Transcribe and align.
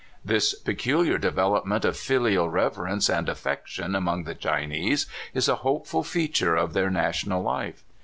This 0.25 0.55
peculiar 0.55 1.19
development 1.19 1.85
of 1.85 1.95
filial 1.95 2.49
reverence 2.49 3.07
and 3.07 3.27
aifection 3.27 3.95
among 3.95 4.23
the 4.23 4.33
Chinese 4.33 5.05
is 5.35 5.47
a 5.47 5.57
hopeful 5.57 6.01
feat 6.01 6.39
ure 6.41 6.55
of 6.55 6.73
their 6.73 6.89
national 6.89 7.43
life. 7.43 7.83